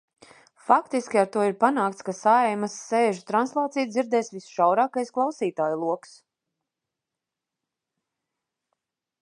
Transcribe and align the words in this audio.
Faktiski 0.67 1.17
ar 1.23 1.27
to 1.33 1.43
ir 1.47 1.51
panākts, 1.63 2.05
ka 2.07 2.15
Saeimas 2.19 2.77
sēžu 2.85 3.21
translāciju 3.31 3.91
dzirdēs 3.91 4.33
visšaurākais 4.37 5.13
klausītāju 5.17 5.81
loks. 5.83 6.15